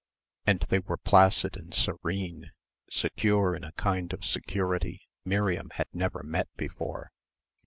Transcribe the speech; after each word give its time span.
And 0.47 0.61
they 0.61 0.79
were 0.79 0.97
placid 0.97 1.55
and 1.55 1.75
serene, 1.75 2.53
secure 2.89 3.55
in 3.55 3.63
a 3.63 3.71
kind 3.73 4.11
of 4.13 4.25
security 4.25 5.03
Miriam 5.25 5.69
had 5.75 5.89
never 5.93 6.23
met 6.23 6.47
before. 6.57 7.11